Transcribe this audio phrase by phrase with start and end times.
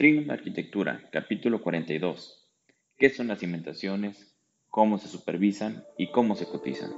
[0.00, 2.50] Trignum Arquitectura, capítulo 42.
[2.96, 4.34] ¿Qué son las cimentaciones?
[4.70, 5.84] ¿Cómo se supervisan?
[5.98, 6.90] ¿Y cómo se cotizan?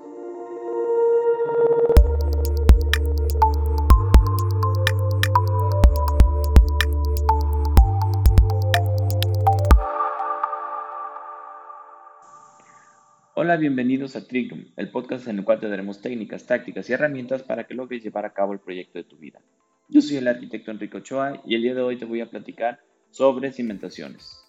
[13.34, 17.42] Hola, bienvenidos a Trignum, el podcast en el cual te daremos técnicas, tácticas y herramientas
[17.42, 19.40] para que logres llevar a cabo el proyecto de tu vida.
[19.88, 22.91] Yo soy el arquitecto Enrico Ochoa y el día de hoy te voy a platicar
[23.12, 24.44] sobre cimentaciones.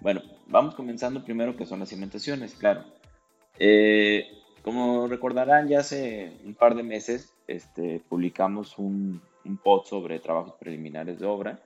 [0.00, 2.84] Bueno, vamos comenzando primero que son las cimentaciones, claro.
[3.58, 4.26] Eh,
[4.62, 10.54] como recordarán, ya hace un par de meses este, publicamos un, un post sobre trabajos
[10.60, 11.60] preliminares de obra,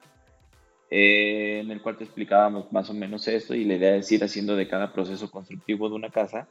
[0.90, 4.22] eh, en el cual te explicábamos más o menos esto y la idea es ir
[4.22, 6.48] haciendo de cada proceso constructivo de una casa,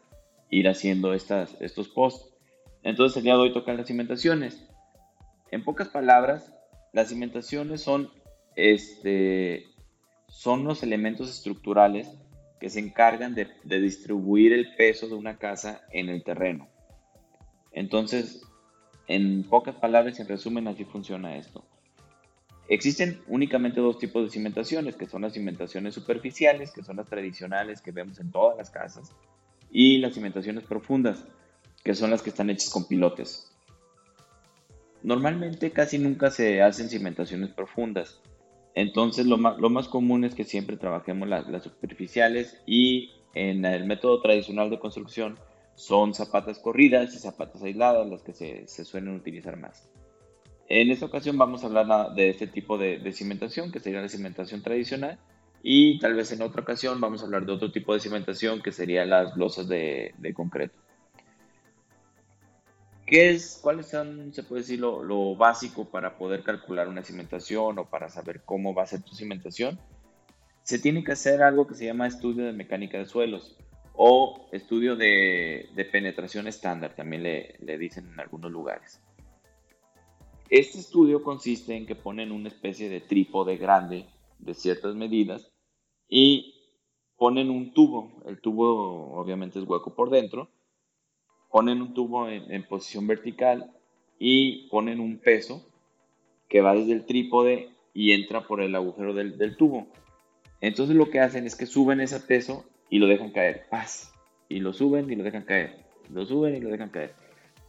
[0.49, 2.33] ir haciendo estas, estos posts.
[2.83, 4.67] Entonces el día de hoy tocan las cimentaciones.
[5.51, 6.53] En pocas palabras,
[6.91, 8.11] las cimentaciones son
[8.55, 9.67] este,
[10.27, 12.09] son los elementos estructurales
[12.59, 16.69] que se encargan de, distribuir el peso de una casa en el terreno.
[17.71, 18.41] Entonces,
[19.07, 21.65] en pocas palabras, en resumen, así funciona esto.
[22.69, 27.81] Existen únicamente dos tipos de cimentaciones, que son las cimentaciones superficiales, que son las tradicionales
[27.81, 29.11] que vemos en todas las casas,
[29.69, 31.25] y las cimentaciones profundas,
[31.83, 33.51] que son las que están hechas con pilotes.
[35.01, 38.21] Normalmente casi nunca se hacen cimentaciones profundas,
[38.75, 44.69] entonces, lo más, común es que siempre trabajemos las, superficiales y en el método tradicional
[44.69, 45.37] de construcción
[45.75, 49.87] son zapatas corridas y zapatas aisladas las que se, suelen utilizar más.
[50.69, 54.63] En esta ocasión vamos a hablar de este tipo de, cimentación, que sería la cimentación
[54.63, 55.19] tradicional,
[55.61, 58.71] y tal vez en otra ocasión vamos a hablar de otro tipo de cimentación, que
[58.71, 60.82] serían las losas de concreto.
[63.13, 67.87] ¿Qué es, ¿Cuáles son, se puede decir, lo, básico para poder calcular una cimentación o
[67.87, 69.79] para saber cómo va a ser tu cimentación?
[70.63, 73.55] Se tiene que hacer algo que se llama estudio de mecánica de suelos
[73.93, 78.99] o estudio de, penetración estándar, también le, le, dicen en algunos lugares.
[80.49, 84.07] Este estudio consiste en que ponen una especie de trípode grande
[84.39, 85.51] de ciertas medidas
[86.09, 86.55] y
[87.15, 88.23] ponen un tubo.
[88.25, 90.49] El tubo obviamente es hueco por dentro
[91.53, 93.69] ponen un tubo en, posición vertical
[94.17, 95.63] y ponen un peso
[96.49, 99.85] que va desde el trípode y entra por el agujero del, tubo.
[100.61, 103.67] Entonces lo que hacen es que suben ese peso y lo dejan caer.
[103.69, 104.11] Paz.
[104.49, 105.77] Y lo suben y lo dejan caer.
[106.11, 107.13] Lo suben y lo dejan caer.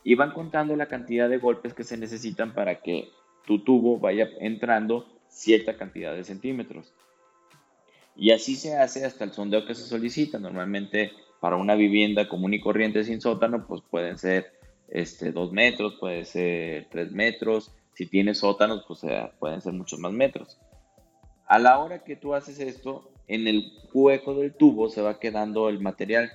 [0.03, 3.11] Y van contando la cantidad de golpes que se necesitan para que
[3.45, 6.95] tu tubo vaya entrando cierta cantidad de centímetros.
[8.17, 10.39] Y así se hace hasta el sondeo que se solicita.
[10.39, 11.13] Normalmente
[11.45, 14.55] para una vivienda común y corriente sin sótano, pues pueden ser
[14.89, 17.71] este, 2 metros, puede ser 3 metros.
[17.93, 19.03] Si tienes sótanos, pues
[19.39, 20.59] pueden ser muchos más metros.
[21.47, 25.69] A la hora que tú haces esto, en el hueco del tubo se va quedando
[25.69, 26.33] el material,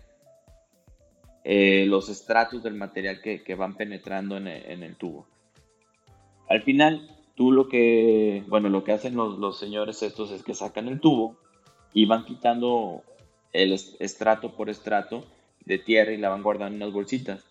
[1.43, 5.25] eh, los estratos del material que, van penetrando en el, tubo.
[6.47, 10.53] Al final, tú lo que, bueno, lo que hacen los, los señores estos es que
[10.53, 11.35] sacan el tubo
[11.95, 13.01] y van quitando
[13.53, 15.25] el estrato por estrato
[15.65, 17.45] de tierra y la van guardando en unas bolsitas.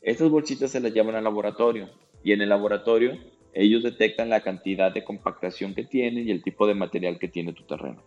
[0.00, 1.88] Estas bolsitas se las llevan al laboratorio
[2.24, 3.18] y en el laboratorio
[3.54, 7.52] ellos detectan la cantidad de compactación que tiene y el tipo de material que tiene
[7.52, 8.02] tu terreno.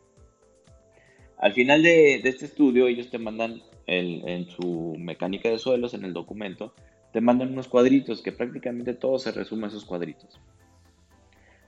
[1.37, 6.13] Al final de, este estudio ellos te mandan en su mecánica de suelos, en el
[6.13, 6.73] documento,
[7.15, 10.37] te mandan unos cuadritos que prácticamente todo se resume a esos cuadritos.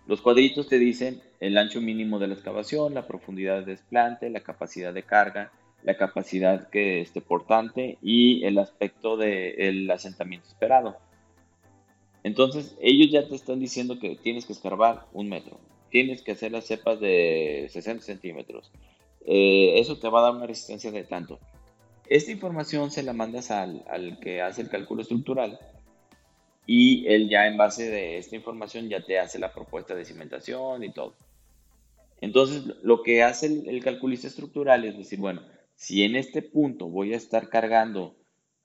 [0.07, 4.39] Los cuadritos te dicen el ancho mínimo de la excavación, la profundidad de desplante, la
[4.39, 5.51] capacidad de carga,
[5.83, 10.95] la capacidad que esté portante y el aspecto del asentamiento esperado.
[12.23, 15.59] Entonces, ellos ya te están diciendo que tienes que escarbar un metro,
[15.91, 18.71] tienes que hacer las cepas de 60 centímetros.
[19.25, 21.37] Eh, eso te va a dar una resistencia de tanto.
[22.09, 25.59] Esta información se la mandas al, al que hace el cálculo estructural
[26.69, 30.83] y él ya en base de esta información ya te hace la propuesta de cimentación
[30.83, 31.15] y todo.
[32.19, 35.41] Entonces, lo que hace el, calculista estructural es decir, bueno,
[35.75, 38.15] si en este punto voy a estar cargando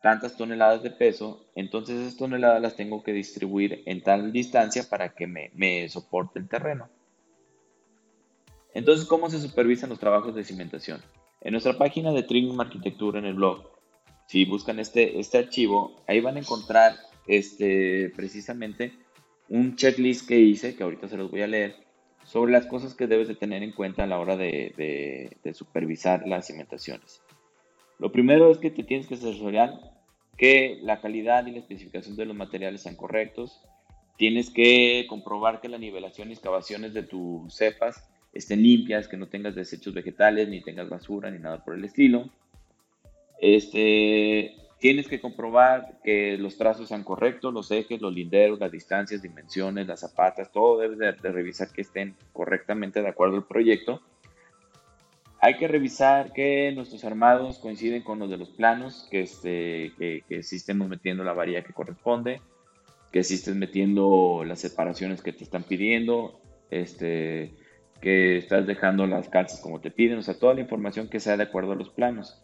[0.03, 5.15] tantas toneladas de peso, entonces esas toneladas las tengo que distribuir en tal distancia para
[5.15, 6.88] que me, me soporte el terreno.
[8.75, 11.00] Entonces, ¿cómo se supervisan los trabajos de cimentación?
[11.41, 13.71] En nuestra página de Trignum Arquitectura en el blog,
[14.27, 16.97] si buscan este, este archivo, ahí van a encontrar
[17.27, 18.93] este, precisamente
[19.49, 21.77] un checklist que hice, que ahorita se los voy a leer,
[22.25, 26.47] sobre las cosas que debes de tener en cuenta a la hora de, supervisar las
[26.47, 27.23] cimentaciones.
[27.99, 29.75] Lo primero es que te tienes que asesorar
[30.37, 33.61] que la calidad y la especificación de los materiales sean correctos.
[34.17, 39.29] Tienes que comprobar que la nivelación y excavaciones de tus cepas estén limpias, que no
[39.29, 42.31] tengas desechos vegetales, ni tengas basura, ni nada por el estilo.
[43.39, 49.23] Este, tienes que comprobar que los trazos sean correctos, los ejes, los linderos, las distancias,
[49.23, 54.02] dimensiones, las zapatas, todo debes de, revisar que estén correctamente de acuerdo al proyecto.
[55.40, 60.25] Hay que revisar que nuestros armados coinciden con los de los planos, que, este, que,
[60.29, 62.40] que estemos metiendo la varilla que corresponde,
[63.12, 66.40] que sí estés metiendo las separaciones que te están pidiendo,
[66.70, 67.55] este,
[68.00, 71.37] que estás dejando las calzas como te piden, o sea, toda la información que sea
[71.37, 72.43] de acuerdo a los planos.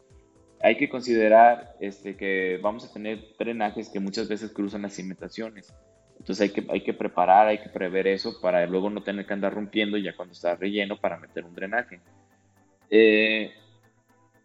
[0.60, 5.72] Hay que considerar este, que vamos a tener drenajes que muchas veces cruzan las cimentaciones.
[6.18, 9.32] Entonces hay que, hay que preparar, hay que prever eso para luego no tener que
[9.34, 12.00] andar rompiendo ya cuando está relleno para meter un drenaje.
[12.90, 13.52] Eh,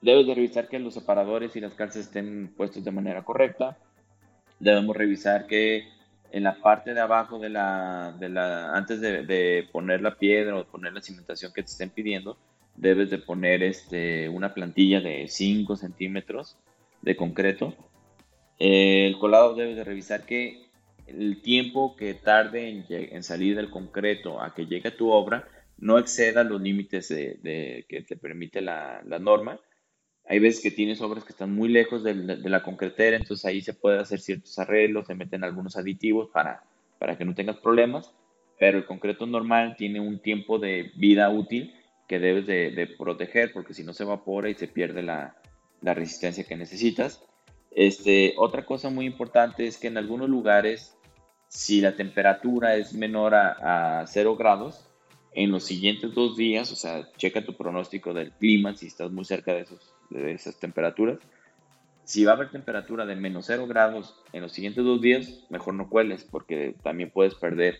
[0.01, 3.77] debes de revisar que los separadores y las calzas estén puestos de manera correcta.
[4.59, 5.87] Debemos revisar que
[6.33, 10.65] en la parte de abajo de la, de la antes de, poner la piedra o
[10.65, 12.37] poner la cimentación que te estén pidiendo,
[12.75, 16.57] debes de poner este, una plantilla de 5 centímetros
[17.01, 17.73] de concreto.
[18.59, 20.63] el colado debes de revisar que
[21.07, 25.47] el tiempo que tarde en, salir del concreto a que llegue a tu obra
[25.77, 29.59] no exceda los límites de, que te permite la, la norma
[30.25, 33.73] hay veces que tienes obras que están muy lejos de, la concretera, entonces ahí se
[33.73, 36.63] puede hacer ciertos arreglos, se meten algunos aditivos para,
[36.97, 38.13] para que no tengas problemas,
[38.57, 41.73] pero el concreto normal tiene un tiempo de vida útil
[42.07, 45.35] que debes de, proteger porque si no se evapora y se pierde la,
[45.81, 47.23] resistencia que necesitas.
[47.71, 50.97] Este, otra cosa muy importante es que en algunos lugares,
[51.47, 54.87] si la temperatura es menor a, a 0 grados,
[55.35, 59.25] en los siguientes dos días, o sea, checa tu pronóstico del clima, si estás muy
[59.25, 59.65] cerca de,
[60.09, 61.19] de esas temperaturas.
[62.03, 65.73] Si va a haber temperatura de menos 0 grados en los siguientes dos días, mejor
[65.73, 67.79] no cueles, porque también puedes perder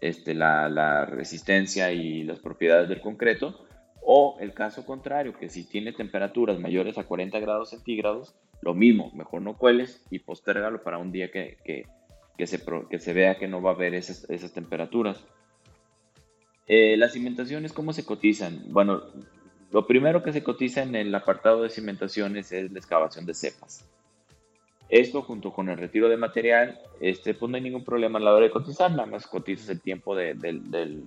[0.00, 3.66] este, la, la resistencia y las propiedades del concreto.
[4.02, 9.10] O el caso contrario, que si tiene temperaturas mayores a 40 grados centígrados, lo mismo,
[9.14, 11.86] mejor no cueles y postérgalo para un día que, que,
[12.36, 15.24] que, se, que se vea que no va a haber esas, esas temperaturas.
[16.66, 18.62] Eh, las cimentaciones, ¿cómo se cotizan?
[18.68, 19.02] Bueno,
[19.70, 23.88] lo primero que se cotiza en el apartado de cimentaciones es la excavación de cepas.
[24.90, 28.32] Esto junto con el retiro de material, este, pues no hay ningún problema a la
[28.32, 31.04] hora de cotizar, nada más cotizas el tiempo del,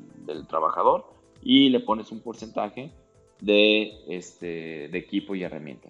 [0.47, 1.05] trabajador
[1.41, 2.91] y le pones un porcentaje
[3.41, 5.89] de, este, de equipo y herramienta.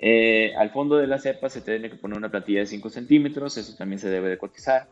[0.00, 3.56] Eh, al fondo de la cepa se tiene que poner una plantilla de 5 centímetros,
[3.58, 4.88] eso también se debe de cotizar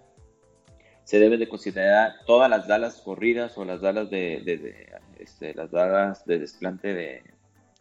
[1.07, 4.91] se debe de considerar todas las dalas corridas o las dalas de,
[5.21, 7.23] este, las dalas de desplante de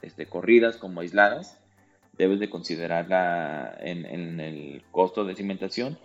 [0.04, 1.60] este, corridas como aisladas.
[2.18, 5.98] Debes de considerarla en, el costo de cimentación.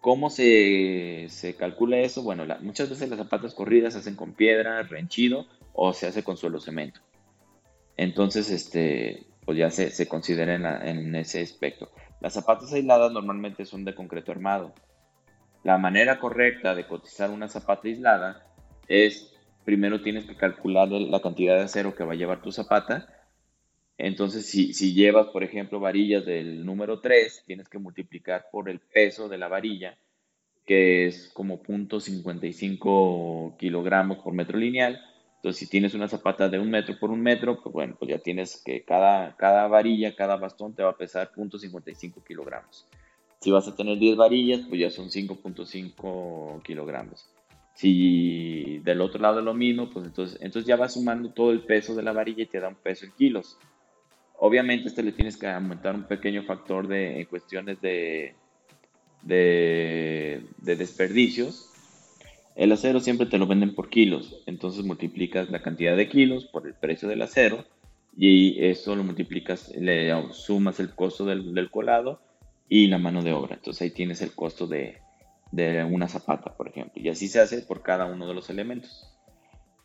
[0.00, 2.22] ¿Cómo se, calcula eso?
[2.22, 6.36] Bueno, muchas veces las zapatas corridas se hacen con piedra, renchido o se hace con
[6.36, 7.00] suelo cemento.
[7.96, 10.54] Entonces, este, pues ya se, se considera
[10.88, 11.90] en ese aspecto.
[12.20, 14.74] Las zapatas aisladas normalmente son de concreto armado
[15.66, 18.46] la manera correcta de cotizar una zapata aislada
[18.86, 23.08] es, primero tienes que calcular la cantidad de acero que va a llevar tu zapata.
[23.98, 29.28] Entonces, si, llevas, por ejemplo, varillas del número 3, tienes que multiplicar por el peso
[29.28, 29.96] de la varilla,
[30.66, 35.00] que es como 0.55 kilogramos por metro lineal.
[35.36, 38.18] Entonces, si tienes una zapata de un metro por un metro, pues bueno, pues ya
[38.18, 42.86] tienes que cada, cada varilla, cada bastón te va a pesar 0.55 kilogramos.
[43.40, 47.30] Si vas a tener 10 varillas, pues ya son 5.5 kilogramos.
[47.74, 51.60] Si del otro lado es lo mismo, pues entonces, entonces ya vas sumando todo el
[51.60, 53.58] peso de la varilla y te da un peso en kilos.
[54.38, 58.34] Obviamente este le tienes que aumentar un pequeño factor de, en cuestiones de,
[59.22, 61.72] de, de desperdicios.
[62.54, 66.66] El acero siempre te lo venden por kilos, entonces multiplicas la cantidad de kilos por
[66.66, 67.64] el precio del acero
[68.16, 72.20] y eso lo multiplicas, le sumas el costo del, del colado
[72.68, 73.54] y la mano de obra.
[73.54, 74.98] Entonces ahí tienes el costo de,
[75.90, 77.00] una zapata, por ejemplo.
[77.00, 79.15] Y así se hace por cada uno de los elementos.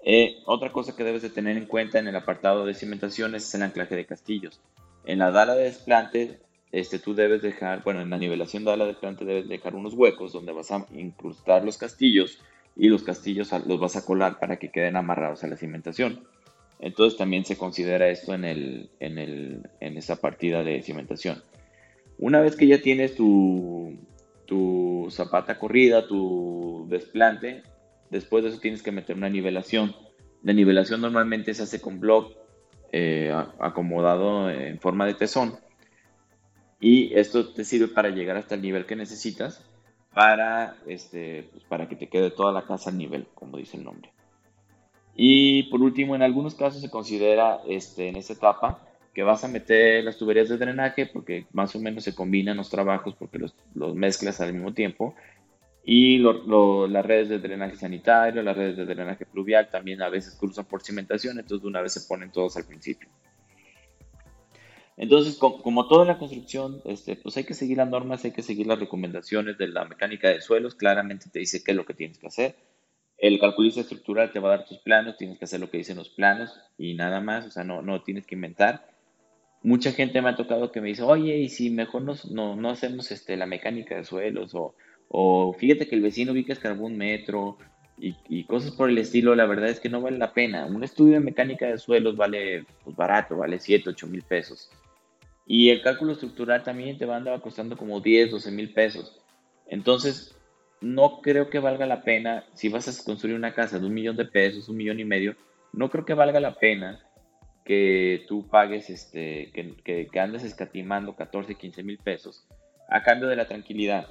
[0.04, 3.56] Eh, otra cosa que debes de tener en cuenta en el apartado de cimentaciones es
[3.56, 4.60] el anclaje de castillos.
[5.06, 6.40] En la dala de desplante,
[6.72, 9.94] este, tú debes dejar, bueno, en la nivelación de ala de desplante debes dejar unos
[9.94, 12.40] huecos donde vas a incrustar los castillos
[12.76, 16.24] y los castillos los vas a colar para que queden amarrados a la cimentación.
[16.80, 21.44] Entonces también se considera esto en, esa partida de cimentación.
[22.18, 23.98] Una vez que ya tienes tu
[25.12, 27.64] zapata corrida, tu desplante,
[28.12, 29.96] después de eso tienes que meter una nivelación.
[30.44, 32.36] La nivelación normalmente se hace con block
[32.92, 35.56] eh, acomodado en forma de tesón.
[36.80, 39.64] Y esto te sirve para llegar hasta el nivel que necesitas
[40.14, 43.84] para, este, pues, para que te quede toda la casa al nivel, como dice el
[43.84, 44.12] nombre.
[45.16, 49.48] Y por último, en algunos casos se considera este, en esta etapa que vas a
[49.48, 53.54] meter las tuberías de drenaje porque más o menos se combinan los trabajos porque los,
[53.76, 55.16] los mezclas al mismo tiempo.
[55.84, 60.66] Y las redes de drenaje sanitario, las redes de drenaje pluvial también a veces cruzan
[60.66, 63.10] por cimentación, entonces de una vez se ponen todos al principio.
[64.96, 68.68] Entonces, como, toda la construcción, este, pues hay que seguir las normas, hay que seguir
[68.68, 72.20] las recomendaciones de la mecánica de suelos, claramente te dice qué es lo que tienes
[72.20, 72.56] que hacer.
[73.18, 75.98] El calculista estructural te va a dar tus planos, tienes que hacer lo que dicen
[75.98, 78.92] los planos y nada más, o sea, no, no tienes que inventar
[79.64, 83.12] mucha gente me ha tocado que me dice, oye, y si mejor no, no hacemos
[83.12, 84.76] este, la mecánica de suelos, o,
[85.14, 87.58] o fíjate que el vecino vi que escarbó un metro,
[88.02, 90.66] y, cosas por el estilo, la verdad es que no vale la pena.
[90.66, 94.72] Un estudio de mecánica de suelos vale pues, barato, vale 7, 8 mil pesos.
[95.46, 99.22] Y el cálculo estructural también te va a andar costando como 10, 12 mil pesos.
[99.68, 100.36] Entonces,
[100.82, 104.18] no creo que valga la pena, si vas a construir una casa de un millón
[104.18, 105.36] de pesos, un millón y medio,
[105.72, 107.00] no creo que valga la pena
[107.64, 112.48] que tú pagues, este, que, que, andes escatimando 14, 15 mil pesos
[112.90, 114.08] a cambio de la tranquilidad.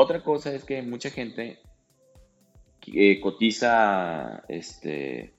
[0.00, 1.58] Otra cosa es que mucha gente
[2.86, 5.32] eh, cotiza, este,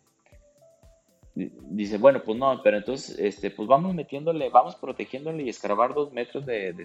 [1.34, 6.12] dice, bueno, pues no, pero entonces, este, pues vamos metiéndole, vamos protegiéndole y escarbar dos
[6.12, 6.76] metros de,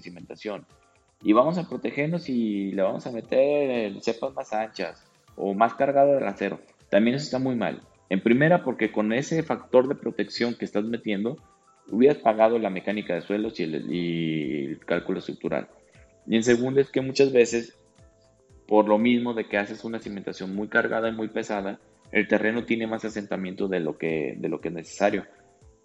[0.00, 0.64] cimentación.
[1.24, 6.16] Y vamos a protegernos y le vamos a meter cepas más anchas o más cargado
[6.16, 6.60] de acero.
[6.88, 7.82] También eso está muy mal.
[8.10, 11.36] En primera, porque con ese factor de protección que estás metiendo,
[11.90, 15.66] hubieras pagado la mecánica de suelos y el, cálculo estructural.
[16.26, 17.76] Y en segunda, es que muchas veces,
[18.66, 21.78] por lo mismo de que haces una cimentación muy cargada y muy pesada,
[22.12, 25.26] el terreno tiene más asentamiento de lo que, de lo que es necesario.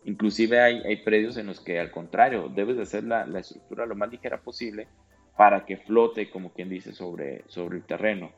[0.05, 3.86] Inclusive hay, hay predios en los que al contrario, debes de hacer la, la, estructura
[3.86, 4.88] lo más ligera posible
[5.36, 8.31] para que flote, como quien dice, sobre, sobre el terreno.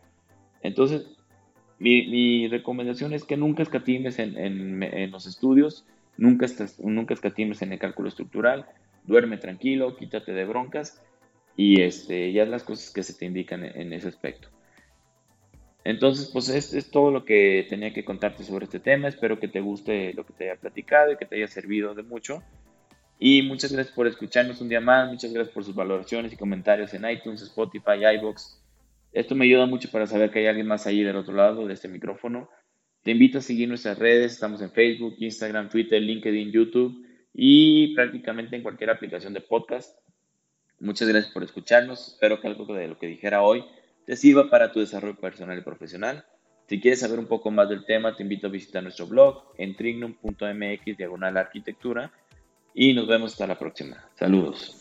[0.62, 1.06] Entonces,
[1.80, 6.46] mi, recomendación es que nunca escatimes en, los estudios, nunca,
[6.80, 8.68] nunca escatimes en el cálculo estructural,
[9.04, 11.02] duerme tranquilo, quítate de broncas
[11.62, 14.50] y este, ya las cosas que se te indican en, ese aspecto.
[15.84, 19.08] Entonces, pues es, es, todo lo que tenía que contarte sobre este tema.
[19.08, 22.04] Espero que te guste lo que te haya platicado y que te haya servido de
[22.04, 22.42] mucho.
[23.20, 25.10] Y muchas gracias por escucharnos un día más.
[25.10, 28.62] Muchas gracias por sus valoraciones y comentarios en iTunes, Spotify, iBox
[29.14, 31.74] esto me ayuda mucho para saber que hay alguien más ahí del otro lado de
[31.74, 32.50] este micrófono.
[33.04, 38.56] Te invito a seguir nuestras redes, estamos en Facebook, Instagram, Twitter, LinkedIn, YouTube y prácticamente
[38.56, 39.98] en cualquier aplicación de podcast.
[40.82, 42.08] Muchas gracias por escucharnos.
[42.10, 43.64] Espero que algo de lo que dijera hoy
[44.06, 46.26] te sirva para tu desarrollo personal y profesional.
[46.68, 49.76] Si quieres saber un poco más del tema, te invito a visitar nuestro blog en
[49.76, 52.12] trignum.mx diagonal arquitectura
[52.74, 54.06] y nos vemos hasta la próxima.
[54.16, 54.81] Saludos.